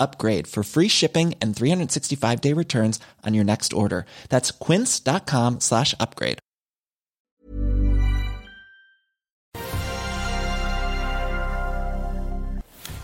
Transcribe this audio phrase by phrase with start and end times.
[0.00, 4.04] upgrade for free shipping and 365 day returns on your next order.
[4.28, 6.40] That's quince.com slash upgrade.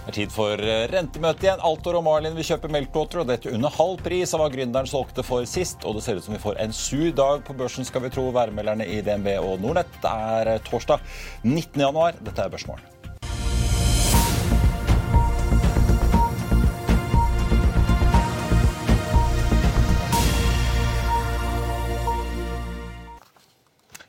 [0.03, 1.61] Det er tid for eh, rentemøte igjen.
[1.63, 5.23] Altor og Marlin vil kjøpe melkekvoter, og dette under halv pris av hva gründeren solgte
[5.25, 5.87] for sist.
[5.87, 8.27] Og det ser ut som vi får en sur dag på børsen, skal vi tro.
[8.35, 10.03] Værmelderne i DNB og Nordnett.
[10.03, 11.01] Er eh, torsdag
[11.47, 11.87] 19.
[11.87, 12.19] januar.
[12.19, 12.92] Dette er Børsmorgen.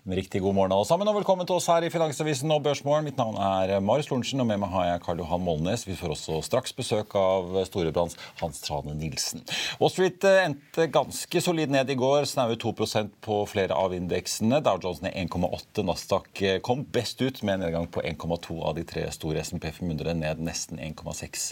[0.06, 3.06] En riktig god morgen alle sammen, og velkommen til oss her i Finansavisen og Børsmorgen.
[3.08, 5.86] Mitt navn er Marius Lorentzen, og med meg har jeg Karl Johan Molnes.
[5.88, 9.46] Vi får også straks besøk av Storebrands Hans Trane Nilsen.
[9.80, 14.60] Wall Street eh, endte ganske solid ned i går, snaue 2% på flere av indeksene.
[14.66, 15.86] Dow Jones ned 1,8.
[15.88, 19.40] Nasdaq eh, kom best ut med en nedgang på 1,2 av de tre store.
[19.40, 21.48] SMP 500 ned nesten 1,6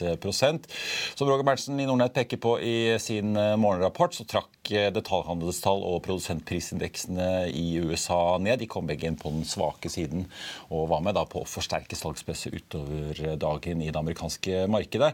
[1.15, 6.03] Som Roger Berntsen i Nordnett peker på i sin eh, morgenrapport, så trakk detaljhandelstall og
[6.05, 8.61] produsentprisindeksene i USA ned.
[8.61, 10.25] De kom begge inn på den svake siden
[10.69, 15.13] og var med da på å forsterke salgspresset utover dagen i det amerikanske markedet.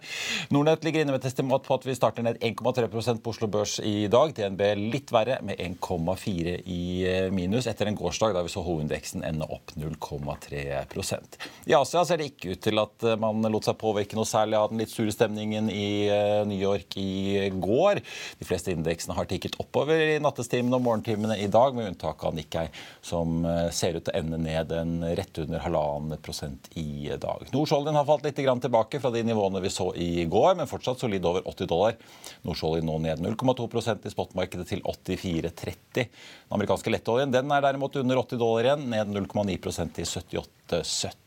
[0.53, 3.77] Nordnett ligger inne med et estimat på at vi starter ned 1,3 på Oslo Børs
[3.83, 4.33] i dag.
[4.37, 6.81] DNB litt verre, med 1,4 i
[7.33, 11.37] minus etter en gårsdag da vi så hovedindeksen ende opp 0,3%
[11.67, 14.71] I Asia ser det ikke ut til at man lot seg påvirke noe særlig av
[14.71, 18.01] den litt sure stemningen i eh, New York i går.
[18.39, 22.35] De fleste indeksene har tikket oppover i nattestimene og morgentimene i dag, med unntak av
[22.37, 22.67] Nikkei,
[23.01, 27.09] som som eh, ser ut til å ende ned en rett under halvannen prosent i
[27.19, 27.47] dag.
[27.53, 31.25] Nordsjøoljen har falt litt tilbake fra de nivåene vi så i går, men fortsatt solid
[31.25, 31.97] over 80 dollar.
[32.47, 35.77] Nordsjøoljen nå ned 0,2% i spotmarkedet til 84,30.
[35.97, 41.26] Den amerikanske lettoljen den er derimot under 80 dollar igjen, ned 0,9% til 78,70.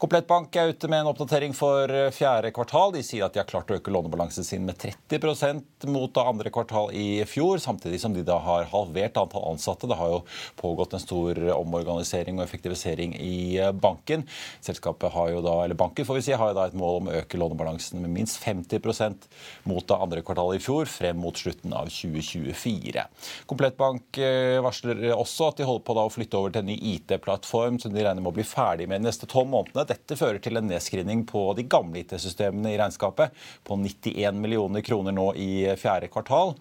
[0.00, 2.92] Komplettbank er ute med en oppdatering for fjerde kvartal.
[2.94, 6.90] De sier at de har klart å øke lånebalansen sin med 30% mot andre kvartal
[6.94, 9.88] i fjor, samtidig som de da har halvert antall ansatte.
[9.90, 10.20] Det har jo
[10.60, 14.26] pågått en stor omorganisering og effektivisering i banken.
[14.64, 17.10] Selskapet har jo da, eller Banken får vi si, har jo da et mål om
[17.10, 19.28] å øke lånebalansen med minst 50%
[19.70, 23.06] mot det andre kvartal i fjor, frem mot slutten av 2024.
[23.50, 26.78] Komplettbank eh, varsler også at de holder på da å flytte over til en ny
[26.94, 29.86] IT-plattform som de regner med å bli ferdig med neste tolv månedene.
[29.88, 33.34] Dette fører til en nedskrivning på de gamle IT-systemene i regnskapet
[33.66, 36.54] på 91 millioner kroner nå i fjerde kvartal.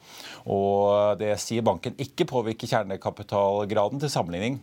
[0.49, 4.61] Og det sier banken ikke påvirker kjernekapitalgraden til sammenligning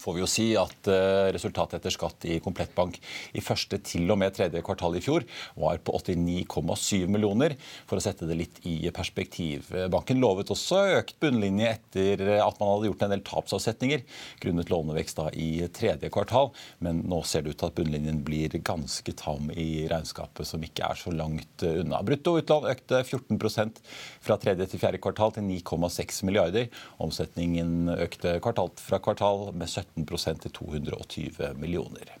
[0.00, 2.98] får vi jo si at eh, resultatet etter skatt i Komplettbank
[3.36, 5.26] i første til og med tredje kvartal i fjor
[5.60, 7.56] var på 89,7 millioner,
[7.88, 9.70] for å sette det litt i perspektiv.
[9.92, 14.04] Banken lovet også økt bunnlinje etter at man hadde gjort en del tapsavsetninger
[14.42, 16.50] grunnet lånevekst da i tredje kvartal,
[16.84, 20.86] men nå ser det ut til at bunnlinjen blir ganske tam i regnskapet, som ikke
[20.90, 22.02] er så langt unna.
[22.06, 23.80] Brutto utlån økte 14%
[24.24, 26.68] fra tredje til fjerde kvartal til 9,6 milliarder.
[27.02, 32.12] Omsetningen økte kvartal fra kvartal med 17 17 til 220 millioner.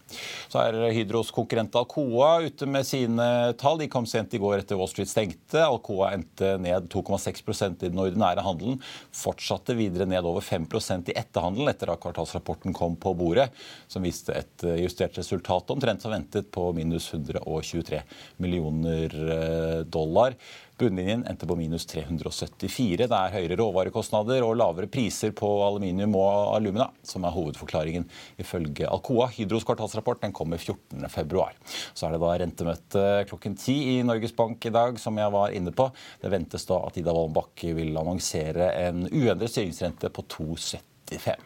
[0.50, 3.26] Så er Hydros konkurrent Alcoa ute med sine
[3.60, 3.78] tall.
[3.80, 5.62] De kom sent i går etter Wall Street stengte.
[5.62, 8.80] Alcoa endte ned 2,6% i den ordinære handelen.
[9.14, 13.50] Fortsatte videre ned over 5% i etterhandelen etter at kvartalsrapporten kom på bordet,
[13.90, 18.02] som viste et justert resultat omtrent som ventet på minus 123
[18.42, 20.36] millioner eh, dollar.
[20.80, 23.04] Bunnlinjen endte på minus 374.
[23.04, 28.06] Det er høyere råvarekostnader og lavere priser på aluminium og alumina som er hovedforklaringen,
[28.40, 29.26] ifølge Alcoa.
[29.34, 31.44] Hydros kvartalsrapport den kommer 14.2.
[31.92, 35.52] Så er det da rentemøte klokken ti i Norges Bank i dag, som jeg var
[35.56, 35.90] inne på.
[36.22, 41.36] Det ventes da at Ida Wolden Bakke vil annonsere en uendret styringsrente på 2,75.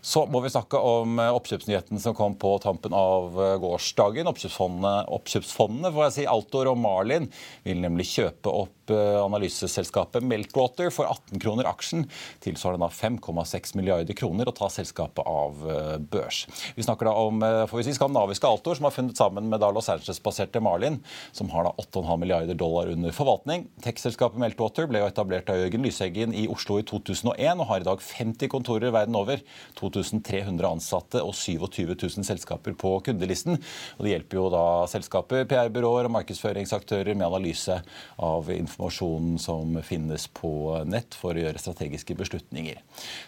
[0.00, 4.28] Så må vi snakke om eh, oppkjøpsnyheten som kom på tampen av eh, gårsdagen.
[4.30, 7.28] Oppkjøpsfondene, oppkjøpsfondene får jeg si, Altor og Marlin
[7.66, 12.06] vil nemlig kjøpe opp analyseselskapet Meltwater for 18 kroner aksjen,
[12.44, 15.64] tilsvarende da 5,6 milliarder kroner, og ta selskapet av
[16.10, 16.44] børs.
[16.76, 19.70] Vi snakker da om får vi si, skandinaviske Altor, som har funnet sammen med da
[19.74, 21.00] Los Angeles-baserte Marlin,
[21.32, 23.66] som har da 8,5 milliarder dollar under forvaltning.
[23.84, 27.88] Tech-selskapet Meltwater ble jo etablert av Jørgen Lyseggen i Oslo i 2001 og har i
[27.88, 29.42] dag 50 kontorer verden over,
[29.80, 33.58] 2300 ansatte og 27 000 selskaper på kundelisten.
[33.98, 37.80] Og Det hjelper jo da selskaper, PR-byråer og markedsføringsaktører med analyse
[38.20, 38.50] av
[38.80, 42.80] informasjonen som finnes på nett for å gjøre strategiske beslutninger.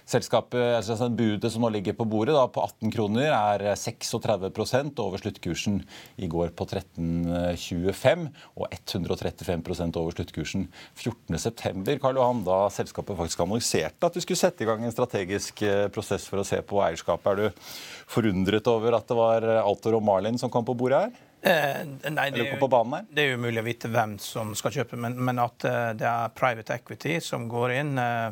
[0.08, 5.18] Selskapet, altså Budet som nå ligger på bordet da, på 18 kroner, er 36 over
[5.20, 5.82] sluttkursen
[6.16, 11.98] i går på 13,25 og 135% over sluttkursen 14.9.
[12.00, 15.88] Karl Johan, da selskapet faktisk annonserte at du skulle sette i gang en strategisk eh,
[15.92, 17.28] prosess for å se på eierskapet.
[17.32, 21.31] Er du forundret over at det var Altor og Marlin som kom på bordet her?
[21.42, 21.78] Eh,
[22.14, 25.40] nei, det er, jo, det er umulig å vite hvem som skal kjøpe, men, men
[25.42, 28.30] at uh, det er private equity som går inn uh,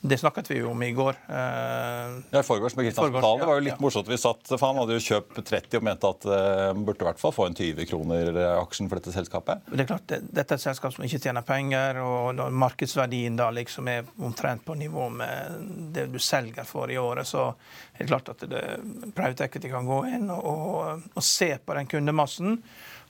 [0.00, 1.16] det snakket vi jo om i går.
[1.28, 3.40] Uh, ja, Forgårs med Kristian Spetalen.
[3.42, 3.80] Det var jo litt ja.
[3.84, 4.08] morsomt.
[4.08, 7.20] Vi satt, for Han hadde jo kjøpt 30 og mente at uh, burde i hvert
[7.20, 9.66] fall få en 20 kroner aksjen for dette selskapet.
[9.68, 13.50] Det er klart, det, Dette er et selskap som ikke tjener penger, og markedsverdien da
[13.52, 17.28] liksom er omtrent på nivå med det du selger for i året.
[17.28, 17.50] Så
[17.92, 18.64] er det klart at det,
[19.12, 22.56] private equity kan gå inn og, og, og se på den kundemassen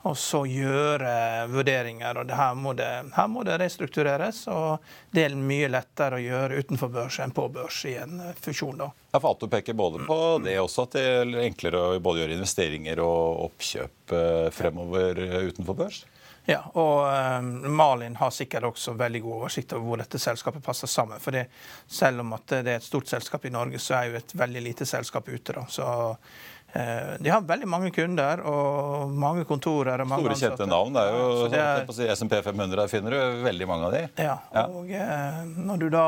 [0.02, 2.17] og så gjøre vurderinger.
[2.17, 4.47] og her må, det, her må det restruktureres.
[4.49, 4.79] og
[5.12, 8.79] Det er mye lettere å gjøre utenfor børs enn på børs i en fusjon.
[8.81, 8.91] da.
[9.12, 12.38] Ja, for Ato peker både på det også at det er enklere å både gjøre
[12.38, 15.20] investeringer og oppkjøp eh, fremover
[15.50, 16.05] utenfor børs?
[16.49, 17.05] Ja, og
[17.69, 21.20] Malin har sikkert også veldig god oversikt over hvor dette selskapet passer sammen.
[21.23, 21.37] For
[21.87, 24.62] selv om at det er et stort selskap i Norge, så er jo et veldig
[24.64, 25.53] lite selskap ute.
[25.53, 25.67] da.
[25.70, 26.60] Så Eh,
[27.19, 30.05] de har veldig mange kunder og mange kontorer.
[30.05, 30.94] Og mange Store, kjente navn.
[30.94, 33.96] Det er jo ja, det er, si, SMP 500, der finner du veldig mange av
[33.96, 34.02] de.
[34.22, 34.37] Ja,
[34.69, 36.06] og eh, Når du da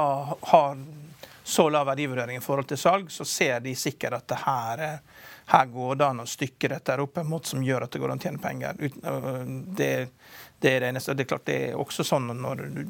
[0.52, 0.76] har
[1.44, 5.28] så lav verdivurdering i forhold til salg, så ser de sikkert at det her, eh,
[5.52, 8.14] her går det an å stykke dette opp en måte som gjør at det går
[8.14, 8.78] an å tjene penger.
[8.78, 9.92] Det,
[10.62, 11.16] det, er det eneste.
[11.18, 12.84] Det er klart det er også sånn når du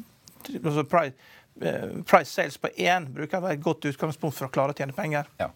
[0.59, 1.15] altså price,
[1.61, 4.77] eh, price sales på én bruker å være et godt utgangspunkt for å klare å
[4.77, 5.29] tjene penger.
[5.41, 5.49] Ja.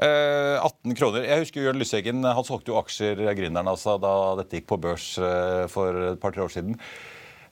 [0.00, 1.28] 18 eh, kroner.
[1.28, 5.12] Jeg husker Jørn Lyseggen han solgte jo aksjer, gründeren altså, da dette gikk på børs
[5.20, 6.78] eh, for et par-tre år siden.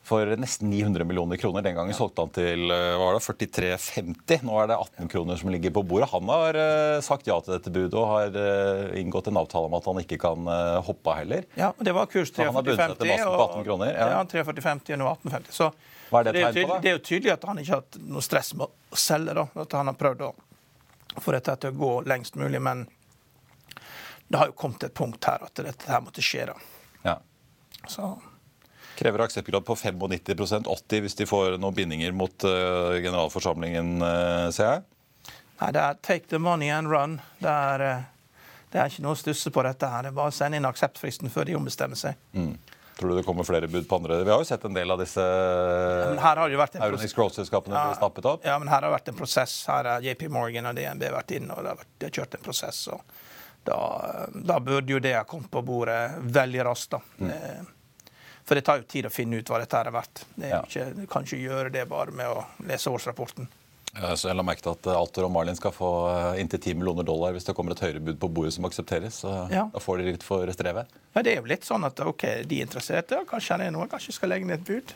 [0.09, 1.61] For nesten 900 millioner kroner.
[1.67, 4.47] Den gangen solgte han til eh, hva var det, 43,50.
[4.49, 6.09] Nå er det 18 kroner som ligger på bordet.
[6.15, 6.61] Han har
[7.05, 8.41] sagt ja til dette budet og har
[8.97, 10.49] inngått en avtale om at han ikke kan
[10.89, 11.45] hoppe av heller.
[11.61, 14.11] Ja, det var kurs 43,50 og, ja.
[14.17, 15.53] ja 43,50 og nå 18,50.
[15.61, 15.73] Så
[16.09, 17.99] hva er det, det, er tydelig, det er jo tydelig at han ikke har hatt
[18.09, 19.35] noe stress med å selge.
[19.37, 20.31] da, At han har prøvd å
[21.17, 22.61] få dette til å gå lengst mulig.
[22.63, 22.87] Men
[24.29, 26.51] det har jo kommet et punkt her at dette her måtte skje.
[26.51, 26.59] da.
[27.07, 27.17] Ja.
[27.89, 28.11] Så.
[28.99, 34.73] Krever akseptgrad på 95% 80 hvis de får noen bindinger mot uh, generalforsamlingen, uh, ser
[34.73, 34.87] jeg?
[35.59, 37.21] Nei, det er take the money and run.
[37.39, 39.89] Det er, uh, det er ikke noe å stusse på dette.
[39.89, 40.05] her.
[40.05, 42.19] Det er bare å sende inn akseptfristen før de ombestemmer seg.
[42.35, 42.57] Mm.
[42.99, 44.25] Tror du det kommer flere bud på andre?
[44.27, 48.47] Vi har jo sett en del av disse Euronics Growth-selskapene ja, bli snappet opp.
[48.47, 49.55] Ja, men her har det vært en prosess.
[49.71, 52.35] Her har JP Morgan og DNB vært inne og det har, vært, de har kjørt
[52.35, 52.81] en prosess.
[52.91, 53.19] og
[53.69, 53.79] da,
[54.35, 56.97] da, burde jo det ha kommet på bordet veldig raskt.
[56.97, 57.00] da.
[57.23, 57.71] Mm.
[58.49, 60.25] For det tar jo tid å finne ut hva dette er verdt.
[60.35, 60.61] Det er ja.
[60.65, 63.47] ikke, du kan ikke gjøre det bare med å lese årsrapporten.
[63.99, 67.35] Jeg la merke til at Altor og Marlin skal få eh, inntil 10 millioner dollar
[67.35, 69.23] hvis det kommer et høyere bud på bordet som aksepteres.
[69.25, 69.67] Så ja.
[69.75, 70.93] Da får de litt for strevet.
[71.14, 73.75] Ja, Det er jo litt sånn at ok, de er interesserte, og kanskje det er
[73.75, 74.95] noe, kanskje skal legge ned et bud.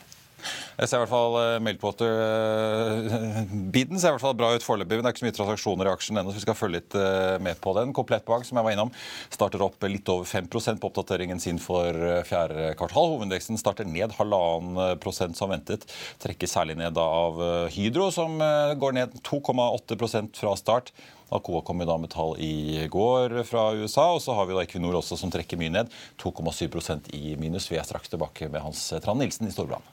[0.77, 4.95] Jeg ser i hvert fall uh, Meltwater-biten uh, ser i hvert fall bra ut foreløpig.
[4.97, 6.93] Men det er ikke så mye transaksjoner i aksjen ennå, så vi skal følge litt
[6.97, 7.95] uh, med på den.
[7.95, 8.93] Komplett Bank som jeg var innom,
[9.33, 11.89] starter opp litt over 5% på oppdateringen sin for
[12.27, 13.05] fjerde kvartal.
[13.13, 14.73] Hovedindeksen starter ned halvannen
[15.03, 15.81] prosent som ventet.
[16.23, 17.31] Trekker særlig ned av
[17.73, 18.31] Hydro, som
[18.79, 20.87] går ned 2,8% fra start.
[21.33, 24.11] Alcoa kom jo da med tall i går fra USA.
[24.13, 25.97] Og så har vi da Equinor også som trekker mye ned.
[26.21, 27.71] 2,7% i minus.
[27.71, 29.92] Vi er straks tilbake med Hans Trane Nilsen i Storbrann.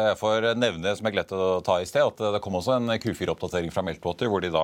[0.00, 2.94] Jeg får nevne som jeg glemte å ta i sted, at det kom også en
[2.96, 4.62] Q4-oppdatering fra Meltwater, hvor de da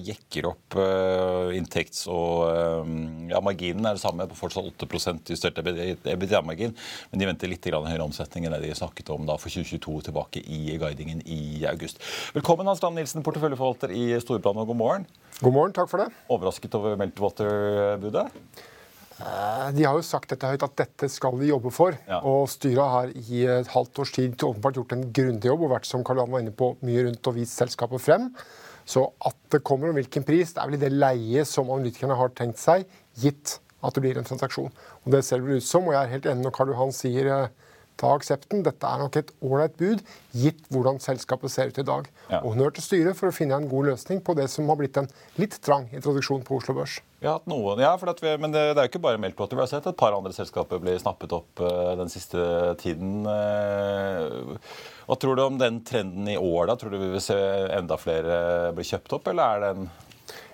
[0.00, 2.94] jekker opp uh, inntekts- og uh,
[3.28, 6.72] ja, marginen er det samme, på fortsatt 8% justert EBITDA-margin.
[7.12, 10.40] Men de venter litt høyere omsetning enn det de snakket om da for 2022 tilbake
[10.48, 12.00] i guidingen i august.
[12.32, 15.08] Velkommen Hans-Land Nilsen, porteføljeforvalter i Storbrann, og god morgen.
[15.42, 16.08] God morgen, takk for det.
[16.32, 18.30] Overrasket over Meltwater-budet?
[19.20, 21.96] Eh, de har jo sagt dette høyt at dette skal de jobbe for.
[22.08, 22.20] Ja.
[22.26, 25.88] Og styret har i et halvt års tid åpenbart gjort en grundig jobb og vært
[25.88, 28.30] som Karl Johan var inne på, mye rundt og vist selskapet frem.
[28.88, 32.16] Så at det kommer om hvilken pris, det er vel i det leiet som analytikerne
[32.18, 32.88] har tenkt seg,
[33.20, 34.72] gitt at det blir en transaksjon.
[35.04, 37.28] Og Det ser det ut som, og jeg er helt enig når Karl Johan sier
[37.30, 37.69] eh,
[38.00, 38.64] ta aksepten.
[38.66, 40.02] Dette er nok et ålreit bud,
[40.36, 42.08] gitt hvordan selskapet ser ut i dag.
[42.30, 42.40] Ja.
[42.40, 44.98] Og honnør til styret for å finne en god løsning på det som har blitt
[45.00, 47.00] en litt trang introduksjon på Oslo Børs.
[47.20, 49.58] Vi har hatt noen, ja, vi, men det, det, er jo ikke bare Meltwater.
[49.58, 52.40] Vi har sett et par andre selskaper bli snappet opp uh, den siste
[52.80, 53.26] tiden.
[53.28, 54.56] Uh,
[55.04, 56.70] hva tror du om den trenden i år?
[56.70, 56.78] da?
[56.80, 57.36] Tror du vi vil se
[57.76, 58.38] enda flere
[58.76, 59.90] bli kjøpt opp, eller er det en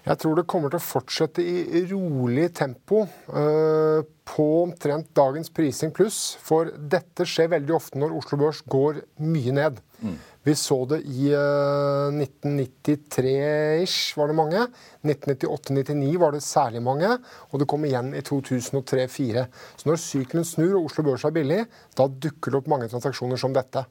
[0.06, 3.00] jeg tror det kommer til å fortsette i rolig tempo
[3.34, 6.36] uh, på omtrent dagens prising pluss.
[6.42, 9.80] For dette skjer veldig ofte når Oslo Børs går mye ned.
[9.98, 10.14] Mm.
[10.46, 14.62] Vi så det i uh, 1993-ish var det mange.
[15.02, 17.10] 1998-99 var det særlig mange.
[17.50, 19.42] Og det kom igjen i 2003-2004.
[19.74, 21.64] Så når sykelen snur og Oslo Børs er billig,
[21.98, 23.82] da dukker det opp mange transaksjoner som dette.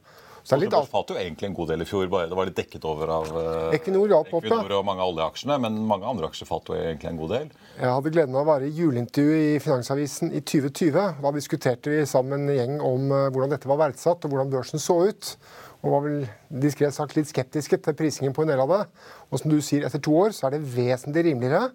[0.46, 2.06] Så det falt jo egentlig en god del i fjor.
[2.12, 5.58] bare Det var litt dekket over av uh, Equinor, ja, Equinor og mange av oljeaksjene,
[5.64, 7.48] men mange andre aksjer falt jo egentlig en god del.
[7.80, 11.00] Jeg hadde gleden av å være i juleintervju i Finansavisen i 2020.
[11.26, 14.84] Da diskuterte vi sammen en gjeng om uh, hvordan dette var verdsatt, og hvordan børsen
[14.84, 15.34] så ut.
[15.82, 16.24] Og var vel
[16.62, 18.84] diskret sagt litt skeptiske til prisingen på en del av det.
[19.32, 21.72] Og som du sier, etter to år så er det vesentlig rimeligere.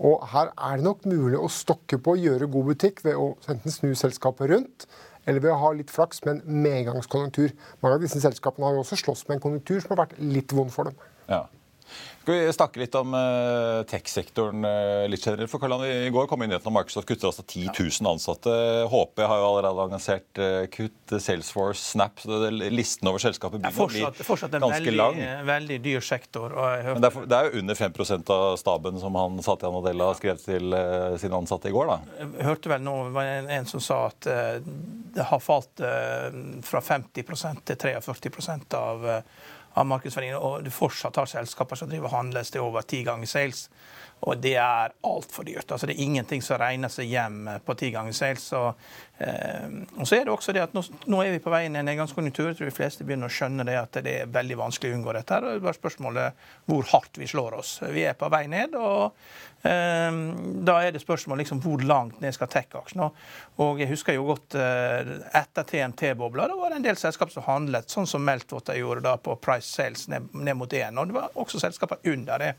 [0.00, 3.34] Og her er det nok mulig å stokke på å gjøre god butikk ved å
[3.52, 4.86] enten snu selskapet rundt,
[5.30, 7.54] eller ved å ha litt flaks med en medgangskonjunktur.
[7.84, 10.54] Mange av disse selskapene har jo også slåss med en konjunktur som har vært litt
[10.56, 10.98] vond for dem.
[11.30, 11.44] Ja.
[12.20, 15.48] Skal vi snakke litt om uh, tech-sektoren uh, litt generelt?
[15.48, 18.52] For Karlan, I går kom nyheten om Microsoft kutter altså 10 000 ansatte.
[18.92, 20.96] HP har jo allerede annonsert uh, kutt.
[21.10, 25.16] Salesforce, Snap så det, Listen over selskaper begynner ganske fortsatt en veldig, lang.
[25.48, 26.54] veldig dyr sektor.
[26.54, 30.38] Men det er, det er, jo under 5% av staben som han Satya Nadella skrev
[30.38, 30.76] til
[31.18, 31.90] sine ansatte i går.
[31.90, 32.28] da.
[32.38, 35.82] Jeg hørte vel nå var en, en som sa at det har falt
[36.70, 39.10] fra 50% til 43% av
[39.78, 43.68] av markedsverdien, og du fortsatt har selskaper som driver handles til over ti ganger sales.
[44.28, 45.70] Og det er altfor dyrt.
[45.72, 48.50] Altså, det er ingenting som regner seg hjem på ti ganger sales.
[48.56, 48.80] Og,
[49.18, 51.78] eh, og så er det også det at nå, nå, er vi på vei inn
[51.78, 52.50] i en nedgangskonjunktur.
[52.50, 55.14] Jeg tror de fleste begynner å skjønne det at det er veldig vanskelig å unngå
[55.16, 55.38] dette.
[55.38, 57.78] Og Det er bare spørsmålet hvor hardt vi slår oss.
[57.88, 58.76] Vi er på vei ned.
[58.76, 59.16] og
[59.64, 60.18] eh,
[60.68, 63.06] da er det spørsmål liksom, hvor langt ned skal tech-aksjen.
[63.64, 67.48] Og jeg husker jo godt eh, etter TMT-bobla, da var det en del selskap som
[67.48, 71.00] handlet sånn som Meltwater gjorde da på price sales ned, ned mot 1.
[71.00, 72.52] Og det var også selskaper under det.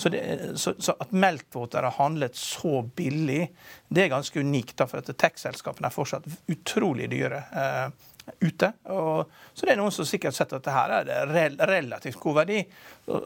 [0.00, 0.22] Så, det,
[0.56, 3.50] så, så at Meltwater har handlet så billig,
[3.92, 4.78] det er ganske unikt.
[4.80, 7.42] da, For at tech-selskapene er fortsatt utrolig dyre.
[7.52, 8.06] Eh,
[8.40, 8.72] ute.
[8.92, 12.20] Og, så det er noen som sikkert har sett at det her er rel relativt
[12.20, 12.60] god verdi.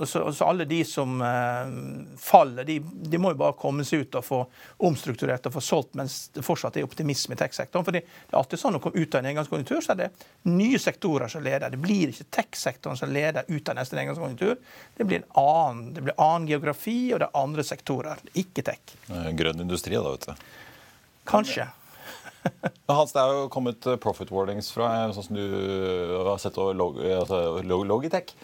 [0.07, 1.75] Så, så alle de som eh,
[2.21, 4.41] faller, de, de, må jo bare komme seg ut og få
[4.89, 7.85] omstrukturert og få solgt mens det fortsatt er optimisme i tech-sektoren.
[7.87, 10.11] For det er alltid sånn å komme ut av en engangskonjunktur, så er det
[10.49, 11.75] nye sektorer som leder.
[11.75, 14.59] Det blir ikke tech-sektoren som leder ut av neste engangskonjunktur.
[14.97, 18.25] Det blir, en annen, det blir annen geografi, og det er andre sektorer.
[18.41, 18.97] Ikke tech.
[19.37, 20.53] Grønn industri, da, vet du.
[21.29, 21.69] Kanskje.
[22.91, 26.41] Hans, det er jo kommet eh, profit warnings fra eh, sånn som du eh, har
[26.43, 28.35] sett log, altså Logitech.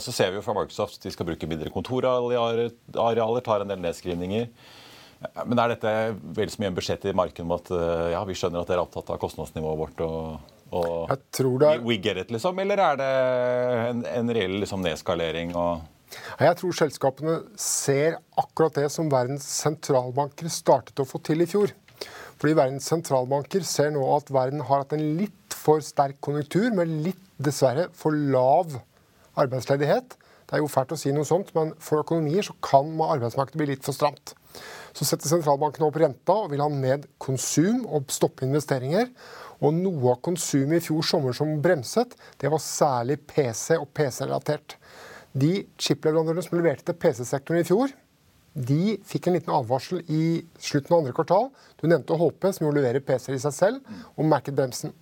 [0.00, 3.82] Så ser vi jo fra Microsoft at de skal bruke mindre kontorarealer, tar en del
[3.82, 4.46] nedskrivninger.
[5.44, 5.92] Men er dette
[6.38, 7.68] vel så mye en beskjed til markedet om at
[8.14, 10.04] ja, vi skjønner at dere er opptatt av kostnadsnivået vårt?
[10.06, 11.82] og, og jeg tror det er...
[11.84, 12.62] we, get it, liksom?
[12.64, 13.10] Eller er det
[13.90, 15.52] en, en reell liksom, nedskalering?
[15.58, 15.82] og...
[16.40, 21.74] Jeg tror selskapene ser akkurat det som verdens sentralbanker startet å få til i fjor.
[22.42, 26.90] Fordi verdens sentralbanker ser nå at verden har hatt en litt for sterk konjunktur med
[27.04, 28.80] litt, dessverre, for lav
[29.38, 30.16] arbeidsledighet.
[30.50, 33.68] Det er jo fælt å si noe sånt, men for økonomier så kan arbeidsmarkedet bli
[33.70, 34.34] litt for stramt.
[34.90, 39.12] Så setter sentralbankene opp renta og vil ha ned konsum og stoppe investeringer.
[39.62, 44.80] Og noe av konsumet i fjor sommer som bremset, det var særlig PC og PC-relatert.
[45.30, 47.94] De chipleverandørene som leverte til PC-sektoren i fjor,
[48.52, 51.46] de fikk en liten advarsel i slutten av andre kvartal.
[51.80, 54.92] Du nevnte HP, som jo leverer PC-er i seg selv, og merket bremsen.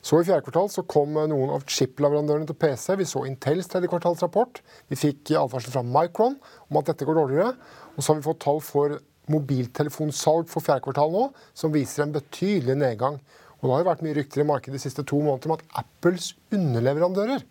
[0.00, 2.94] Så I fjerde kvartal så kom noen av chip-leverandørene til PC.
[2.96, 4.62] Vi så Intels tredje kvartalsrapport.
[4.88, 6.38] Vi fikk advarsel fra Micron
[6.70, 7.52] om at dette går dårligere.
[7.92, 8.96] Og så har vi fått tall for
[9.30, 13.20] mobiltelefonsalg for fjerde kvartal nå, som viser en betydelig nedgang.
[13.60, 15.82] Og det har jo vært mye rykter i markedet de siste to månedene om at
[15.84, 17.44] Apples underleverandører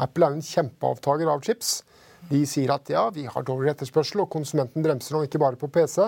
[0.00, 1.82] Apple er jo en kjempeavtaker av chips.
[2.30, 5.68] De sier at ja, vi har dårligere etterspørsel, og konsumenten bremser nå ikke bare på
[5.72, 5.98] PC,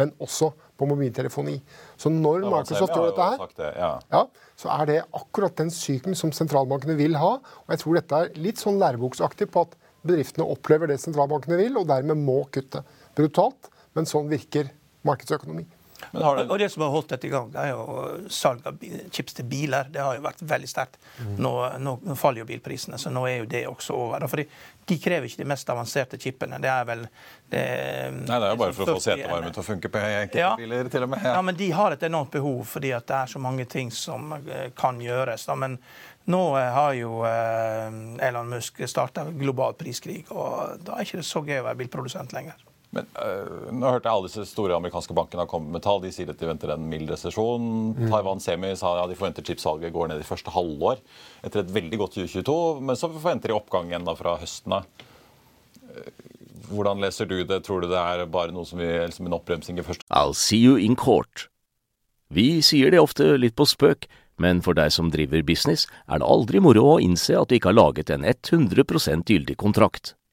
[0.00, 1.56] men også på mobiltelefoni.
[2.00, 3.90] Så når Ja, Microsoft gjør dette her, det, ja.
[4.12, 4.22] ja,
[4.60, 7.36] så er det akkurat den sykelen som sentralbankene vil ha.
[7.64, 11.80] Og jeg tror dette er litt sånn læreboksaktig på at bedriftene opplever det sentralbankene vil,
[11.80, 12.84] og dermed må kutte.
[13.16, 14.70] Brutalt, men sånn virker
[15.06, 15.64] markedsøkonomi.
[16.12, 18.66] Men har Og det, det som har holdt dette i gang, det er jo salg
[18.68, 18.80] av
[19.14, 19.88] chips til biler.
[19.92, 20.98] Det har jo vært veldig sterkt.
[21.38, 24.26] Nå, nå, nå faller jo bilprisene, så nå er jo det også over.
[24.30, 24.46] Fordi
[24.86, 26.60] de krever ikke de mest avanserte chipene.
[26.62, 27.06] Det er vel
[27.50, 27.62] det,
[28.26, 30.90] nei, det er jo bare for å få setevarmen til å funke på enkelte biler,
[30.92, 31.24] til og med.
[31.24, 31.34] Ja.
[31.38, 31.42] Ja.
[31.46, 34.68] men de har et enormt behov fordi at det er så mange ting som eh,
[34.78, 35.48] kan gjøres.
[35.48, 35.58] Da.
[35.58, 35.78] Men
[36.30, 37.98] nå eh, har jo eh,
[38.28, 42.34] Elon Musk starta global priskrig, og da er ikke det så gøy å være bilprodusent
[42.36, 42.62] lenger.
[42.96, 46.00] Men øh, nå hørte jeg alle disse store amerikanske bankene har kommet med tall.
[46.04, 47.66] De sier at de venter en mild resesjon.
[48.06, 51.02] Taiwan Semi sa ja, de forventer chipsalget går ned i første halvår
[51.46, 52.56] etter et veldig godt 2022.
[52.88, 54.88] Men så forventer de oppgang igjen da fra høsten av.
[55.92, 56.14] Eh,
[56.66, 57.60] Hvordan leser du det?
[57.62, 60.58] Tror du det er bare noe som, vi, som en oppbremsing i første I'll see
[60.58, 61.46] you in court.
[62.26, 64.08] Vi sier det ofte litt på spøk,
[64.42, 67.70] men for deg som driver business, er det aldri moro å innse at du ikke
[67.70, 70.15] har laget en 100% gyldig kontrakt.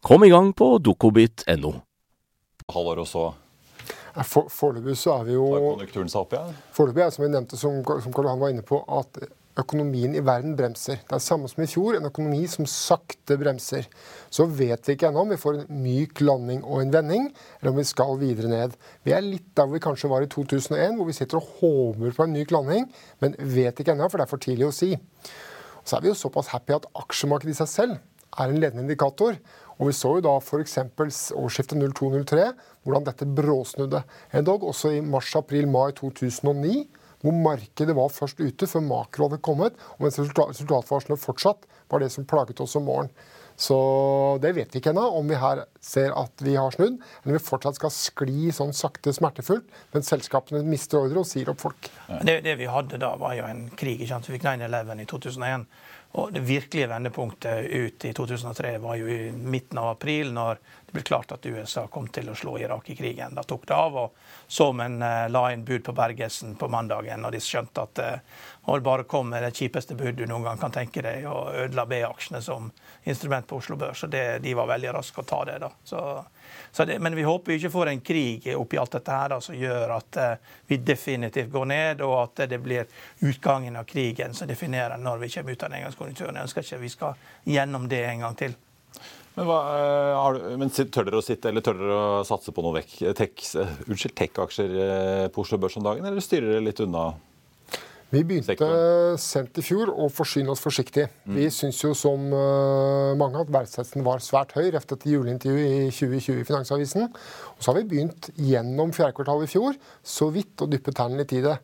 [0.00, 1.74] Kom i gang på dokobit.no.
[2.72, 3.24] halvår, og så
[4.24, 6.54] For, foreløpig så er vi jo konjunkturen seg opp igjen?
[6.74, 9.20] Foreløpig er som vi nevnte, som, som Karl Johan var inne på, at
[9.60, 11.02] økonomien i verden bremser.
[11.04, 13.90] Det er samme som i fjor, en økonomi som sakte bremser.
[14.32, 17.28] Så vet vi ikke ennå om vi får en myk landing og en vending,
[17.60, 18.80] eller om vi skal videre ned.
[19.04, 22.16] Vi er litt der hvor vi kanskje var i 2001, hvor vi sitter og håper
[22.16, 22.88] på en myk landing,
[23.20, 24.94] men vet ikke ennå, for det er for tidlig å si.
[24.96, 28.00] Og så er vi jo såpass happy at aksjemarkedet i seg selv
[28.38, 29.36] er en ledende indikator.
[29.80, 30.76] Og vi så jo da f.eks.
[31.32, 32.50] årsskiftet 02-03,
[32.84, 34.02] hvordan dette bråsnudde.
[34.36, 36.84] Endog også i mars-april-mai 2009,
[37.20, 42.04] hvor markedet var først ute før makro hadde kommet, og mens resultat, resultatvarslene fortsatt var
[42.04, 43.12] det som plaget oss om morgenen.
[43.60, 43.76] Så
[44.40, 47.36] det vet vi ikke ennå, om vi her ser at vi har snudd, eller om
[47.36, 51.90] vi fortsatt skal skli sånn sakte smertefullt, men selskapene mister ordre og sier opp folk.
[52.24, 53.98] Det, det vi hadde da, var jo en krig.
[53.98, 54.30] ikke sant?
[54.30, 55.68] Vi fikk 9-11 i 2001.
[56.12, 60.94] Og det virkelige vendepunktet ut i 2003 var jo i midten av april, når det
[60.96, 63.36] ble klart at USA kom til å slå Irak i krigen.
[63.38, 67.30] Da tok det av, og så eh, la inn bud på Bergesen på mandagen, og
[67.30, 68.10] de skjønte at det
[68.70, 71.86] og bare kom med det kjipeste bud du noen gang kan tenke deg, og ødela
[71.90, 72.68] B-aksjene som
[73.08, 74.04] instrument på Oslo Børs.
[74.04, 75.70] Og det, de var veldig raske å ta det, da.
[75.86, 76.02] Så
[76.86, 79.56] det, men vi håper vi ikke får en krig oppi alt dette her da, som
[79.58, 82.88] gjør at uh, vi definitivt går ned, og at det blir
[83.26, 86.40] utgangen av krigen som definerer når vi kommer ut av nedgangskonjunkturen.
[86.40, 88.58] Jeg ønsker ikke vi skal gjennom det en gang til.
[89.36, 92.52] Men, hva, øh, har du, men tør dere å sitte, eller tør dere å satse
[92.52, 93.44] på noe vekk, tech,
[93.86, 97.12] unnskyld, tech-aksjer øh, på Oslo Børs om dagen, eller styrer dere litt unna?
[98.10, 99.18] Vi begynte sektoren.
[99.22, 101.06] sent i fjor å forsyne oss forsiktig.
[101.30, 105.92] Vi syns jo som eh, mange at verdsettelsen var svært høy rett etter juleintervjuet i
[105.94, 107.06] 2020 i Finansavisen.
[107.54, 111.22] Og så har vi begynt gjennom fjerde kvartal i fjor så vidt å dyppe tærne
[111.22, 111.54] litt i det.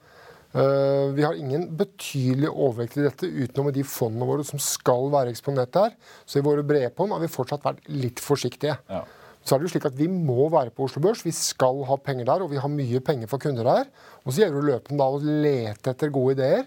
[0.56, 5.34] Eh, vi har ingen betydelig overvekt i dette utenom de fondene våre som skal være
[5.34, 5.98] eksponert der.
[6.24, 8.78] Så i våre brede fond har vi fortsatt vært litt forsiktige.
[8.86, 9.02] Ja.
[9.46, 11.96] Så er det jo slik at Vi må være på Oslo Børs, vi skal ha
[12.02, 13.86] penger der, og vi har mye penger for kunder der.
[14.24, 16.66] Og Så gjelder det løpende da å lete etter gode ideer.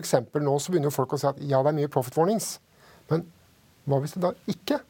[0.00, 2.58] Eksempel nå så begynner jo folk å si at ja, det er mye profit warnings.
[3.12, 3.26] Men
[3.84, 4.80] hva hvis det da ikke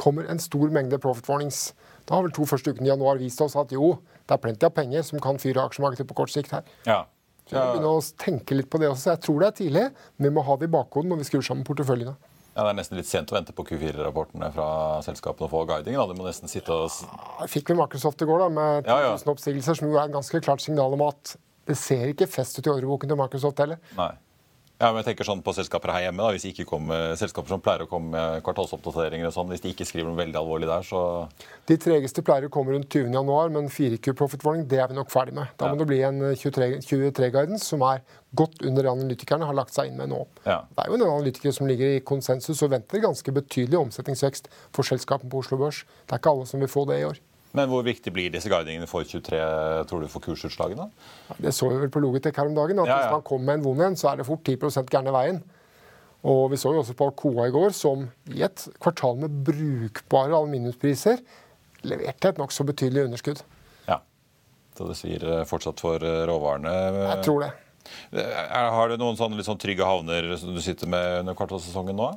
[0.00, 1.74] kommer en stor mengde profit warnings?
[2.08, 4.64] Da har vel to første ukene i januar vist oss at jo, det er plenty
[4.64, 6.64] av penger som kan fyre aksjemarkedet på kort sikt her.
[6.88, 7.04] Ja.
[7.44, 9.02] Så vi må begynne å tenke litt på det også.
[9.04, 11.28] Så jeg tror det er tidlig, men vi må ha det i bakhodet når vi
[11.28, 12.16] skrur sammen porteføljene.
[12.56, 14.68] Ja, Det er nesten litt sent å vente på Q4-rapportene fra
[15.06, 15.94] selskapene og få guiding.
[15.96, 16.06] Da.
[16.10, 16.90] Du må nesten sitte og
[17.40, 19.12] Ja, fikk vi Microsoft i går da, med 1000 Ja, ja.
[19.34, 21.36] oppsigelser, som jo er et ganske klart signal om at
[21.70, 23.78] det ser ikke fest ut i ordreboken til Microsoft heller.
[23.96, 24.10] Nei.
[24.80, 27.60] Ja, men jeg tenker sånn på selskaper her hjemme, da, hvis ikke kommer, selskaper som
[27.60, 30.86] pleier å komme med kvartalsoppdateringer og sånn, hvis de ikke skriver noe veldig alvorlig der,
[30.88, 31.02] så
[31.68, 33.12] De tregeste pleier å komme rundt 20.
[33.12, 35.52] januar, men 4Q profit warning det er vi nok ferdig med.
[35.60, 35.78] Da må Ja.
[35.82, 38.00] det bli en 23-guidance som er
[38.34, 40.24] godt under det analytikerne har lagt seg inn med nå.
[40.46, 40.62] Ja.
[40.72, 44.82] Det er jo noen analytikere som ligger i konsensus og venter ganske betydelig omsetningsvekst for
[44.82, 45.84] selskapene på Oslo Børs.
[46.06, 47.20] Det er ikke alle som vil få det i år.
[47.56, 49.38] Men hvor viktig blir disse guidingene for 23,
[49.90, 50.86] tror du, for kursutslagene?
[51.42, 52.78] Det så vi vel på Logitech her om dagen.
[52.78, 52.98] at Ja, ja.
[53.02, 55.40] Hvis man kommer med en vond en, så er det fort 10% gærne veien.
[56.30, 60.36] Og vi så jo også på Alcoa i går, som i et kvartal med brukbare
[60.36, 61.22] aluminiumspriser
[61.88, 63.40] leverte et nokså betydelig underskudd.
[63.88, 63.98] Ja.
[64.76, 66.74] Så det svir eh, fortsatt for eh, råvarene.
[67.16, 67.50] Jeg tror det.
[68.12, 71.96] Er, har du noen sånne litt sånn trygge havner som du sitter med under kvartalssesongen
[71.96, 72.10] nå?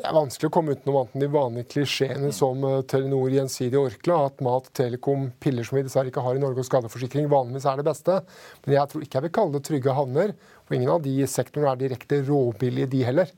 [0.00, 3.82] Det er vanskelig å komme utenom annet enn de vanlige klisjeene som eh, Telenor, Gjensidige
[3.82, 4.16] og Orkla.
[4.30, 7.82] At mat, telekom, piller som vi dessverre ikke har i Norge og skadeforsikring vanligvis er
[7.82, 8.16] det beste.
[8.64, 10.32] Men jeg tror ikke jeg vil kalle det trygge havner.
[10.64, 13.36] Og ingen av de sektorene er direkte råbillige, de heller.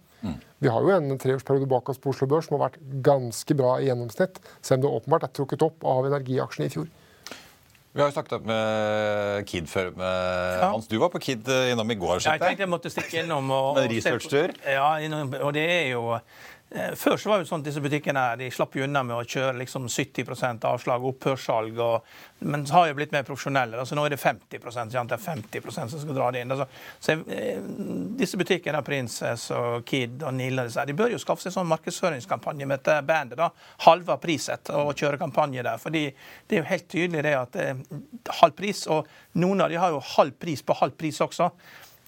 [0.62, 3.72] Vi har jo en treårsperiode bak oss på Oslo Børs som har vært ganske bra
[3.80, 6.86] i gjennomsnitt, selv om det åpenbart er trukket opp av energiaksjene i fjor.
[7.92, 9.90] Vi har jo snakket opp med Kid før.
[9.96, 12.22] Med Hans, du var på Kid eh, innom i går.
[12.24, 13.50] Ja, jeg tenkte jeg måtte stikke innom.
[13.52, 14.54] Og, Med researchtur?
[14.64, 16.24] Ja, innom, og det er jo eh,
[16.96, 19.24] Før så var det jo sånn at disse butikkene de slapp jo unna med å
[19.28, 21.76] kjøre liksom 70% avslag, opphørssalg.
[21.84, 22.06] Og,
[22.48, 23.76] men har jo blitt mer profesjonelle.
[23.82, 24.94] altså Nå er det 50 sant?
[24.94, 26.54] Det er 50% som skal dra det inn.
[26.54, 27.60] Altså, så, eh,
[28.20, 32.80] disse butikkene, Princess og Kid og Nille, de bør jo skaffe seg sånn markedsføringskampanje med
[32.80, 33.36] dette bandet.
[33.42, 33.50] da,
[33.84, 35.78] Halva priset, og kjøre kampanje der.
[35.82, 36.06] fordi
[36.48, 37.84] det er jo helt tydelig det at eh,
[38.40, 41.50] halv pris, og noen av de har jo halv pris på halv pris også.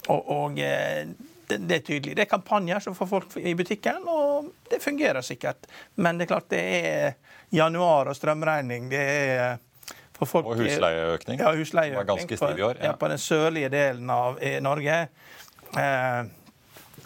[0.09, 1.05] Og, og eh,
[1.47, 2.15] det, det er tydelig.
[2.17, 5.67] Det er kampanjer som får folk i butikken, og det fungerer sikkert.
[5.95, 7.15] Men det er klart det er
[7.55, 8.89] januar og strømregning.
[8.91, 9.57] Det er
[10.15, 11.43] for folk Og husleieøkning.
[11.43, 11.99] Ja, husleieøkning.
[11.99, 12.91] Var ganske stiv i år, ja.
[12.91, 15.01] ja, på den sørlige delen av eh, Norge.
[15.75, 16.25] Eh,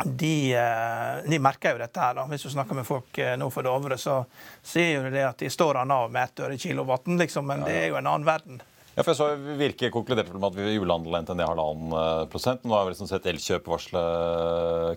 [0.03, 2.15] de, eh, de merker jo dette her.
[2.15, 2.25] da.
[2.29, 4.21] Hvis du snakker med folk eh, nå for Dovre, så
[4.63, 7.47] sier jo det at de står han av med ett øre kilowatten, liksom.
[7.49, 8.61] Men det er jo en annen verden.
[8.99, 12.65] Ja, for jeg så Virke konkluderte med at vi julehandel endte ned halvannen eh, prosent.
[12.67, 14.01] Nå har vi liksom sett Elkjøp varsle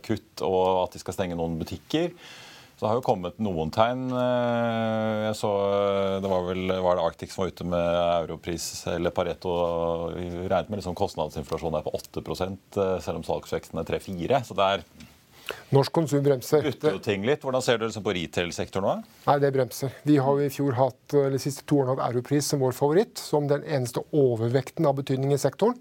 [0.03, 2.11] kutt, og at de skal stenge noen butikker.
[2.75, 4.09] Så det har jo kommet noen tegn.
[4.11, 5.53] Eh, Jeg så,
[6.19, 9.55] Det var vel var det Arctic som var ute med europris, eller Pareto
[10.17, 14.43] Vi regnet med liksom kostnadsinflasjonen er på 8 eh, selv om salgsveksten er 3-4.
[14.51, 14.83] Så der
[15.73, 16.63] Norsk konsum bremser.
[16.69, 17.43] jo ting litt.
[17.43, 18.95] Hvordan ser du det på retail-sektoren nå?
[19.27, 19.91] Nei, det bremser.
[20.07, 22.73] Vi har jo i fjor hatt, eller de siste to årene hatt Europris som vår
[22.77, 25.79] favoritt, som den eneste overvekten av betydning i sektoren.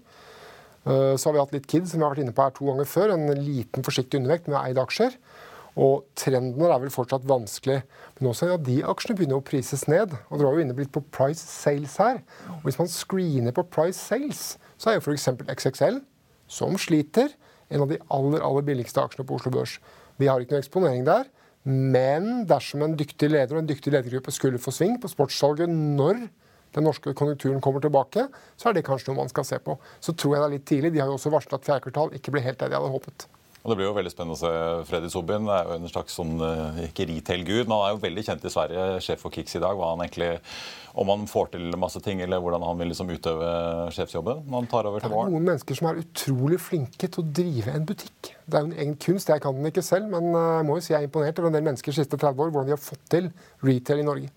[0.84, 2.66] Eh, Så har vi hatt litt Kid, som vi har vært inne på her to
[2.66, 3.12] ganger før.
[3.14, 5.14] En liten, forsiktig undervekt med eide aksjer.
[5.76, 7.82] Og trenden er vel fortsatt vanskelig.
[8.20, 10.12] Men også ja, de aksjene begynner å prises ned.
[10.28, 12.20] Og dere var jo inne blitt på price sales her.
[12.58, 15.28] Og hvis man screener på price sales, så er jo f.eks.
[15.48, 16.02] XXL,
[16.52, 17.32] som sliter,
[17.72, 19.78] en av de aller, aller billigste aksjene på Oslo Børs.
[20.20, 21.30] Vi har ikke noe eksponering der.
[21.64, 26.24] Men dersom en dyktig leder og en dyktig ledergruppe skulle få sving på sportssalget når
[26.74, 29.76] den norske konjunkturen kommer tilbake, så er det kanskje noe man skal se på.
[30.02, 30.92] Så tror jeg det er litt tidlig.
[30.94, 33.28] De har jo også varslet at fjerde kvartal ikke blir helt det de hadde håpet.
[33.62, 34.52] Og Det blir jo veldig spennende å se
[34.88, 35.46] Freddy Sobin.
[35.46, 38.50] Er jo en slags sånn, eh, ikke retail-gud, men han er jo veldig kjent i
[38.50, 39.78] Sverige, sjef for Kicks i dag.
[39.78, 40.40] Han egentlig,
[40.94, 43.46] Om han får til masse ting, eller hvordan han vil liksom utøve
[43.96, 47.32] sjefsjobben når han tar over Det er noen mennesker som er utrolig flinke til å
[47.32, 48.34] drive en butikk.
[48.44, 49.28] Det er jo en egen kunst.
[49.28, 51.48] Jeg kan den ikke selv, men eh, jeg må jo si jeg er imponert over
[51.48, 53.30] en del mennesker de siste 30 år, hvordan de har fått til
[53.62, 54.28] retail i Norge.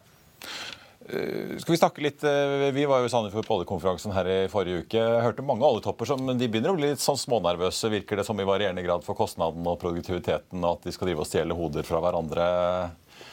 [1.06, 4.86] Skal Vi snakke litt, eh, vi var jo i Sandefjord på oljekonferansen her i forrige
[4.86, 4.98] uke.
[4.98, 8.40] Jeg hørte mange oljetopper som de begynner å bli litt sånn smånervøse, virker det som
[8.42, 11.86] i varierende grad for kostnaden og produktiviteten, og at de skal drive og stjele hoder
[11.86, 12.48] fra hverandre.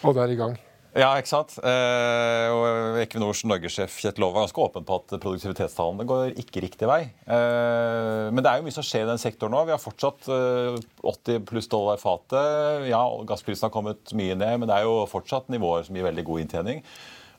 [0.04, 0.60] Og det er i gang.
[0.92, 1.54] Ja, ikke sant?
[1.64, 6.90] Eh, og Equinors Norgesjef Kjetil Lov var ganske åpen på at produktivitetstallene går ikke riktig
[6.90, 7.06] vei.
[7.24, 9.62] Eh, men det er jo mye som skjer i den sektoren nå.
[9.64, 12.84] Vi har fortsatt eh, 80 pluss dollar fatet.
[12.90, 16.26] Ja, gassprisen har kommet mye ned, men det er jo fortsatt nivåer som gir veldig
[16.28, 16.84] god inntjening.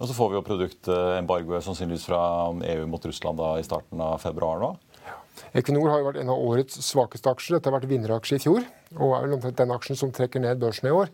[0.03, 2.23] Og så får vi jo produktembargoet sannsynligvis fra
[2.73, 4.73] EU mot Russland da i starten av februar nå.
[5.55, 7.55] Equinor har jo vært en av årets svakeste aksjer.
[7.55, 10.59] Dette har vært vinneraksje i fjor, og er vel omtrent den aksjen som trekker ned
[10.59, 11.13] børsen i år.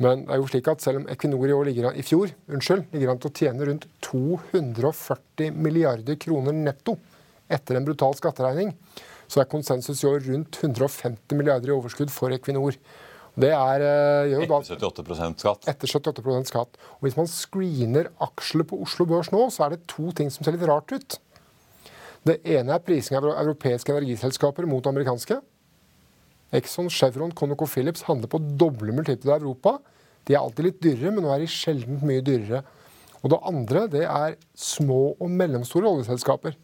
[0.00, 2.32] Men det er jo slik at selv om Equinor i år ligger an, i fjor
[2.48, 6.96] unnskyld, ligger an til å tjene rundt 240 milliarder kroner netto
[7.52, 8.72] etter en brutal skatteregning,
[9.28, 12.80] så er konsensus i år rundt 150 milliarder i overskudd for Equinor.
[13.32, 15.68] Det er, eh, gjør jo da Etter 78 skatt.
[15.68, 16.76] etter 78 skatt.
[16.98, 20.44] Og Hvis man screener aksjer på Oslo Børs nå, så er det to ting som
[20.44, 21.18] ser litt rart ut.
[22.24, 25.40] Det ene er prising av europeiske energiselskaper mot amerikanske.
[26.52, 29.78] Exxon, Chevron, ConocoPhillips handler på doble multipler i Europa.
[30.26, 32.62] De er alltid litt dyrere, men nå er de sjelden mye dyrere.
[33.22, 36.54] Og det andre det er små og mellomstore oljeselskaper.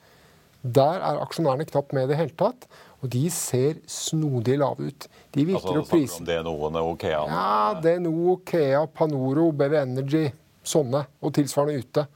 [0.62, 2.68] Der er aksjonærene knapt med i det hele tatt.
[3.02, 5.06] Og de ser snodig lave ut.
[5.32, 7.20] De virker Altså, å prise Altså snakker om DNO-ene og Okea?
[7.30, 10.24] Ja, DNO, Okea, Panoro, BV Energy,
[10.66, 12.06] sånne, og tilsvarende ute.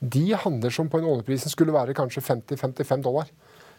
[0.00, 3.26] De handler som på en oljeprisen skulle være kanskje 50-55 dollar.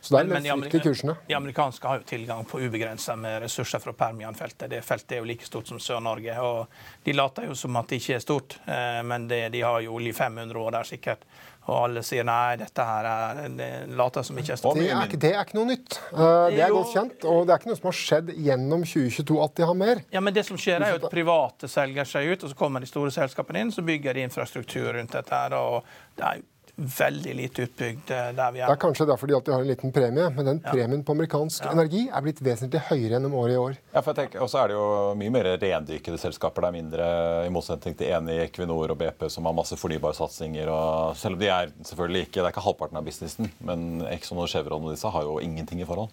[0.01, 1.15] Så det er Men- men de de kursene.
[1.27, 4.67] De amerikanske har jo tilgang på ubegrensa med ressurser fra Permian-feltet.
[4.69, 6.37] Det feltet er jo like stort som Sør-Norge.
[6.41, 6.67] og
[7.03, 9.93] De later jo som at det ikke er stort, eh, men det, de har jo
[9.93, 11.19] olje 500 år der sikkert.
[11.69, 14.75] Og alle sier nei, dette her er det later som ikke er stort.
[14.79, 15.99] Det er, ikke- det er ikke noe nytt.
[16.11, 19.43] Eh, Det er godt kjent, og det er ikke noe som har skjedd gjennom 2022
[19.43, 20.01] at de har mer.
[20.11, 22.79] Ja, men det som skjer er jo at Private selger seg ut, og så kommer
[22.81, 25.29] de store selskapene inn, så bygger de infrastruktur rundt dette.
[25.29, 25.83] her, og
[26.17, 26.43] Det er jo
[26.75, 28.67] veldig lite utbygd eh, der vi er.
[28.69, 31.67] Det er kanskje derfor de alltid har en liten premie, men den premien på amerikansk
[31.71, 33.77] energi er blitt vesentlig høyere gjennom året i år.
[33.93, 34.87] Ja, for jeg tenker, Og så er det jo
[35.19, 36.65] mye mer rendyrkede selskaper.
[36.65, 37.09] Det er mindre,
[37.45, 40.71] i motsetning til Eni, Equinor og BP, som har masse fornybarsatsinger.
[40.71, 44.41] og Selv om de er selvfølgelig ikke det er ikke halvparten av businessen, men Exxon
[44.41, 46.09] og Chevron og disse har jo ingenting i forhold.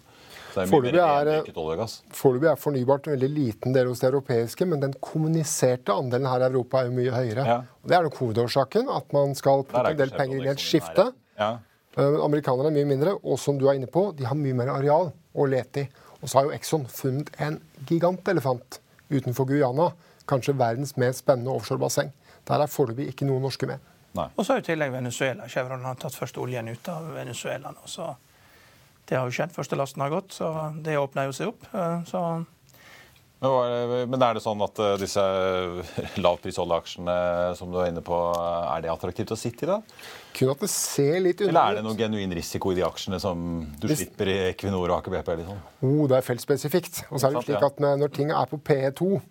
[0.57, 1.95] Er Foreløpig er.
[2.15, 6.45] Foreløpig er fornybart en veldig liten del hos det europeiske, men den kommuniserte andelen her
[6.45, 7.45] i Europa er jo mye høyere.
[7.47, 7.57] Ja.
[7.85, 10.63] Det er nok hovedårsaken, at man skal putte er en del penger inn i et
[10.63, 11.09] skifte.
[11.39, 11.55] Ja.
[11.97, 14.71] Eh, Amerikanerne er mye mindre, og som du er inne på, de har mye mer
[14.73, 15.89] areal å lete i.
[16.19, 19.91] Og så har jo Exxon funnet en gigantelefant utenfor Guyana.
[20.29, 22.11] Kanskje verdens mest spennende offshorebasseng.
[22.49, 23.79] Der er foreløpig ikke noen norske med.
[24.17, 24.25] Nei.
[24.35, 25.47] Og så er jo i tillegg Venezuela.
[25.49, 27.85] Chevron har tatt først oljen ut av Venezuela nå.
[27.89, 28.07] Så
[29.09, 29.51] det har jo skjedd.
[29.55, 30.53] Første lasten har gått, så
[30.85, 31.65] det åpner jo seg opp.
[31.73, 32.23] Eh, Så
[33.41, 35.23] Men, er det- men det sånn at eh, disse
[36.19, 39.69] lavprisoljeaksjene som du er inne på, eh, er det attraktivt å sitte i?
[39.69, 39.77] da?
[40.33, 41.85] Kun at det ser litt Eller er det ut.
[41.87, 45.35] noen genuin risiko i de aksjene som du Hvis- slipper i Equinor og Aker BP?
[45.37, 45.57] Liksom?
[45.83, 47.03] Oh, det er feltspesifikt.
[47.11, 49.21] Og så er det slik at når ting er på PE2,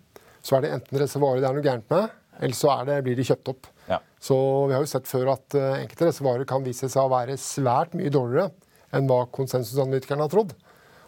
[0.43, 2.09] så er det enten reservoaret det er noe gærent med,
[2.41, 3.67] eller så er det, blir de kjøpt opp.
[3.87, 3.99] Ja.
[4.19, 7.37] Så vi har jo sett før at eh, enkelte reservoarer kan vise seg å være
[7.37, 8.51] svært mye dårligere
[8.95, 10.55] enn hva konsensusanalytikerne har trodd.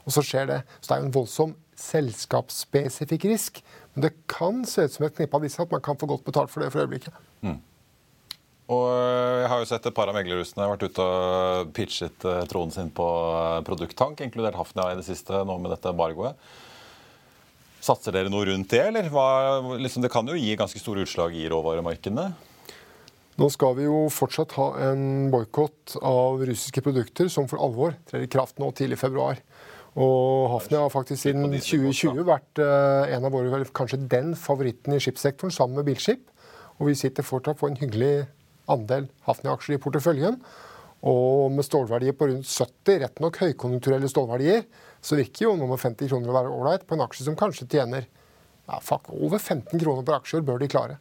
[0.06, 0.62] Og så skjer det.
[0.80, 3.62] Så det er jo en voldsom selskapsspesifikk risk.
[3.94, 6.26] Men det kan se ut som et knippe av disse at man kan få godt
[6.28, 7.14] betalt for det for øyeblikket.
[8.72, 12.44] Og øh, jeg har jo sett et par av meglerhusene vært ute og pitchet øh,
[12.48, 16.40] troen sin på øh, produkttank, inkludert Hafnia i det siste, nå med dette embargoet.
[17.82, 19.10] Satser dere noe rundt det, eller?
[19.12, 19.26] Hva,
[19.82, 22.30] liksom, det kan jo gi ganske store utslag i råvaremarkedene.
[23.40, 28.26] Nå skal vi jo fortsatt ha en boikott av russiske produkter som for alvor trer
[28.26, 29.40] i kraft nå tidlig i februar.
[29.92, 34.00] Og Hafnia har faktisk siden Litt på dieselkort, 2020 vært eh, en av våre, kanskje
[34.12, 36.28] den favoritten i skipssektoren, sammen med bilskip.
[36.80, 38.28] Og vi sitter fortsatt på en hyggelig
[38.72, 40.40] andel Hafnia-aksjer i porteføljen.
[41.08, 44.66] Og med stålverdier på rundt 70, rett nok høykonjunkturelle stålverdier,
[45.02, 47.68] så virker jo nummer med 50 kroner å være ålreit på en aksje som kanskje
[47.72, 51.00] tjener ja, fuck, over 15 kroner per aksje, bør de klare.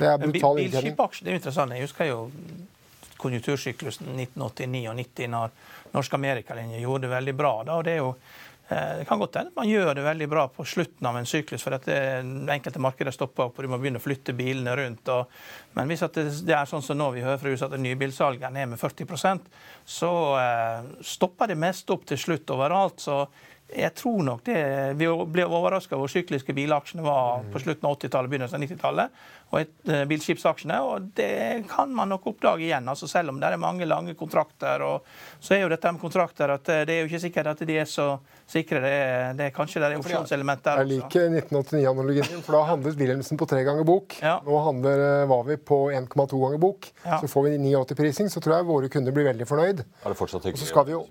[0.00, 0.90] Det er brutal inntjening.
[0.90, 1.76] Bilskipaksjer er interessant.
[1.76, 2.20] Jeg husker jo
[3.20, 5.58] konjunktursyklusen 1989 og 90 når
[5.94, 7.52] Norsk Amerikalinje gjorde det veldig bra.
[7.66, 8.14] Da, og det er jo
[8.70, 11.64] eh, det kan godt hende man gjør det veldig bra på slutten av en syklus,
[11.66, 11.98] for at det,
[12.54, 15.12] enkelte markeder stopper opp og du må begynne å flytte bilene rundt.
[15.12, 15.36] Og,
[15.76, 18.56] men hvis det, det er sånn som nå vi hører fra USA at nybilsalget er
[18.56, 19.52] ned med 40%
[19.98, 23.00] så eh, stopper det mest opp til slutt overalt.
[23.02, 23.24] så
[23.70, 24.60] jeg tror nok det,
[24.98, 29.20] Vi ble overraska hvor sykliske bilaksjene var på slutten av 80-tallet begynnelsen av 90-tallet.
[29.50, 32.86] Og et, eh, bilskipsaksjene, og det kan man nok oppdage igjen.
[32.86, 34.80] altså Selv om det er mange lange kontrakter.
[34.86, 35.02] og
[35.42, 37.78] Så er jo dette med kontrakter at eh, det er jo ikke sikkert at de
[37.82, 38.78] er så sikre.
[38.84, 40.86] Det er, det er kanskje det er opsjonselement der også.
[40.86, 44.14] Jeg liker 1989-analogien din, for da handlet Wilhelmsen på tre ganger bok.
[44.22, 44.36] Ja.
[44.46, 46.86] Nå handler eh, Vavi på 1,2 ganger bok.
[47.04, 47.18] Ja.
[47.18, 49.82] Så får vi 89-prising, så tror jeg våre kunder blir veldig fornøyd.
[50.04, 50.60] Er det fortsatt hyggelig?
[50.60, 51.06] Og så skal vi jo-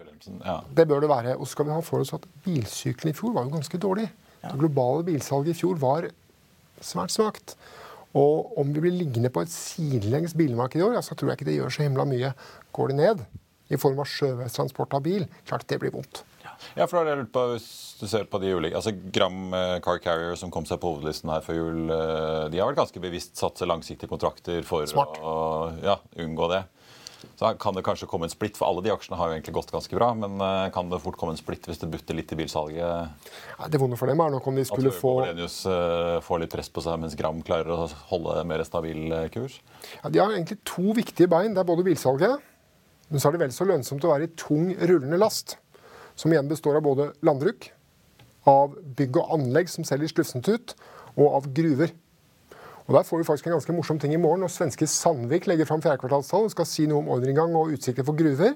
[0.45, 0.62] Ja.
[0.75, 1.36] Det bør det være.
[1.36, 4.08] Og så skal vi ha for oss at bilsykkelen i fjor var jo ganske dårlig.
[4.43, 6.08] Det globale bilsalget i fjor var
[6.80, 7.56] svært svakt.
[8.17, 11.39] Og om vi blir liggende på et sidelengs bilmarked i år, ja, så tror jeg
[11.39, 12.34] ikke det gjør så himla mye.
[12.74, 13.22] Går det ned
[13.69, 16.24] i form av sjøveistransport av bil, klart det blir vondt.
[16.76, 17.67] Ja, for da har jeg lurt på, Hvis
[18.02, 21.32] du ser på de ulike altså Gram eh, Car Carrier som kom seg på hovedlisten
[21.32, 25.22] her før jul, eh, de har vel ganske bevisst satt seg langsiktige kontrakter for Smart.
[25.24, 26.65] å ja, unngå det.
[27.39, 29.71] Så kan det kanskje komme en splitt, for alle de aksjene har jo egentlig gått
[29.73, 30.10] ganske bra.
[30.17, 33.23] Men eh, kan det fort komme en splitt hvis det butter litt i bilsalget?
[33.58, 36.53] Ja, det vonde for dem er nok om de skulle få At eh, får litt
[36.53, 39.60] press på seg, mens Gram klarer å holde mer stabil eh, kurs?
[40.01, 41.55] Ja, De har egentlig to viktige bein.
[41.55, 42.43] Det er både bilsalget,
[43.10, 45.58] men så er det vel så lønnsomt å være i tung rullende last.
[46.19, 47.71] Som igjen består av både landbruk,
[48.49, 50.75] av bygg og anlegg som selger slufsent ut,
[51.15, 51.95] og av gruver.
[52.89, 55.67] Og Der får vi faktisk en ganske morsom ting i morgen når svenske Sandvik legger
[55.69, 58.56] fram fjerdekvartalstall og skal si noe om ordreinngang og utsikter for gruver.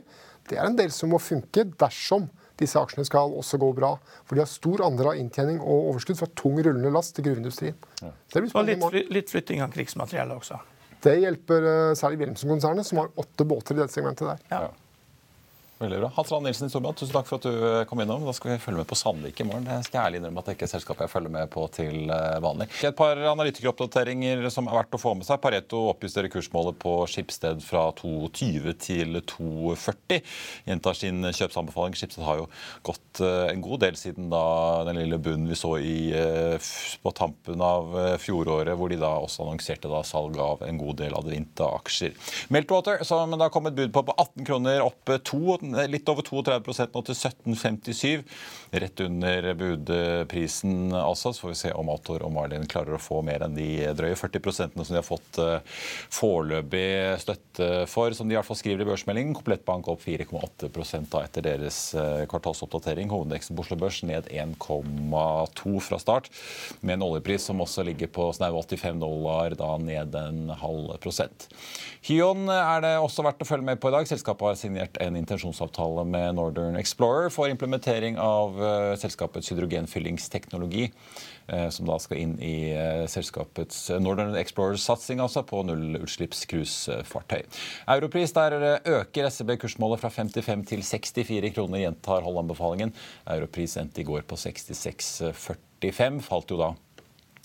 [0.49, 2.25] Det er en del som må funke dersom
[2.57, 3.91] disse aksjene skal også gå bra.
[4.25, 7.77] For de har stor andel av inntjening og overskudd fra tung rullende last til gruveindustrien.
[8.01, 8.09] Ja.
[8.33, 10.57] det blir Og litt, fly, litt flytting av krigsmateriellet også.
[11.03, 14.43] Det hjelper eh, særlig Wilhelmsen-konsernet, som har åtte båter i dette segmentet der.
[14.49, 14.69] Ja.
[15.83, 16.09] Veldig bra.
[16.15, 18.23] Hans Rand Nilsen i Storbrann, tusen takk for at du eh, kom innom.
[18.23, 19.65] Da skal vi følge med på Sandvik i morgen.
[19.67, 22.13] Det skal jeg ærlig innrømme at det ikke er selskapet jeg følger med på til
[22.13, 22.69] eh, vanlig.
[22.87, 25.41] Et par analytikeroppdateringer som er verdt å få med seg.
[25.43, 30.21] Pareto oppjusterer kursmålet på Skipsted fra 2,20 til 2,40.
[30.69, 31.99] Gjentar sin kjøpsanbefaling.
[31.99, 32.47] Skipsted har jo
[32.87, 34.45] gått eh, en god del siden da
[34.87, 35.97] den lille bunnen vi så i,
[37.03, 37.91] på tampen av
[38.23, 42.15] fjoråret, hvor de da også annonserte da salg av en god del Advinta-aksjer.
[42.55, 45.57] Meltwater, som det har kommet bud på på 18 kroner, opp to,
[45.91, 48.23] litt over 32% nå til 17,57.
[48.73, 51.33] Rett under budprisen altså.
[51.33, 54.17] Så får vi se om Ator og Marlin klarer å få mer enn de drøye
[54.17, 55.59] 40% som de har fått uh,
[56.13, 59.35] foreløpig støtte for, som de i hvert fall skriver i børsmeldingen.
[59.37, 60.71] Komplettbank opp 4,8
[61.21, 63.11] etter deres uh, kvartalsoppdatering.
[63.13, 66.31] Hovedveksten på Oslo Børs ned 1,2 fra start,
[66.81, 71.45] med en oljepris som også ligger på snaue 85 dollar, da ned en halv prosent.
[72.09, 74.09] Hyon er det også verdt å følge med på i dag.
[74.09, 78.62] Selskapet har signert en intensjonsavtale med Northern Explorer for implementering av
[78.99, 80.89] selskapets hydrogenfyllingsteknologi.
[81.43, 87.43] Uh, som da skal inn i uh, selskapets Northern Explorer-satsing altså, på nullutslippscruisefartøy.
[87.97, 92.95] Europris der øker SEB kursmålet fra 55 til 64 kroner, gjentar holdanbefalingen.
[93.27, 96.71] Europris endte i går på 66,45, falt jo da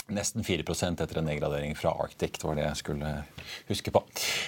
[0.08, 2.38] Nesten 4% etter en nedgradering fra Arctic.
[2.38, 3.10] Det var det jeg skulle
[3.68, 4.00] huske på.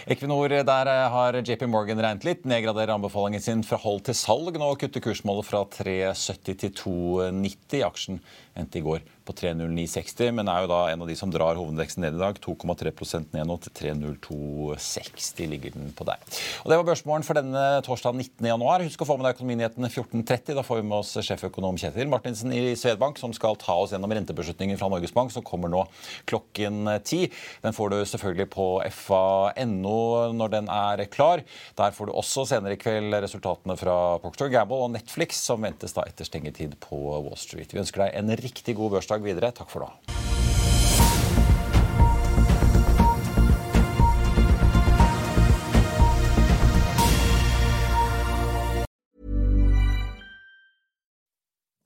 [0.09, 2.47] Equinor, der har JP Morgan regnet litt.
[2.49, 4.57] Nedgraderer anbefalingen sin fra hold til salg.
[4.57, 7.85] Nå kutter kursmålet fra 3,70 til 2,90.
[7.85, 8.23] Aksjen
[8.59, 12.03] endte i går på 3,0960, men er jo da en av de som drar hovedveksten
[12.05, 12.39] ned i dag.
[12.43, 16.19] 2,3 ned nå til 3,0260 ligger den på der.
[16.65, 18.49] Og Det var børsmålen for denne torsdag 19.
[18.51, 18.85] januar.
[18.87, 20.57] Husk å få med deg Økonominyhetene 14.30.
[20.59, 24.13] Da får vi med oss sjeføkonom Kjetil Martinsen i Svedbank, som skal ta oss gjennom
[24.17, 25.85] rentebeslutningen fra Norges Bank, som kommer nå
[26.31, 27.27] klokken ti.
[27.63, 30.01] Den får du selvfølgelig på fa.no
[30.37, 31.45] når den er klar.
[31.79, 35.95] Der får du også senere i kveld resultatene fra Procter Gamble og Netflix, som ventes
[35.97, 37.71] da etter stengetid på Wall Street.
[37.73, 39.53] Vi ønsker deg en riktig god børsdag videre.
[39.53, 39.93] Takk for nå.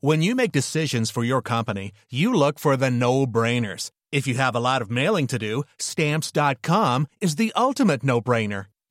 [0.01, 3.90] When you make decisions for your company, you look for the no-brainers.
[4.12, 8.67] If you have a lot of mailing to do, stamps.com is the ultimate no-brainer.